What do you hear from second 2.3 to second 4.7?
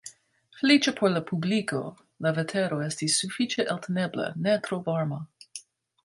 vetero estis sufiĉe eltenebla, ne